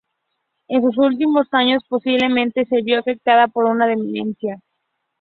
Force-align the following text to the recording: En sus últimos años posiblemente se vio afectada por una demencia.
En 0.67 0.81
sus 0.81 0.97
últimos 0.97 1.45
años 1.51 1.83
posiblemente 1.87 2.65
se 2.65 2.81
vio 2.81 2.97
afectada 2.97 3.45
por 3.47 3.65
una 3.65 3.85
demencia. 3.85 4.59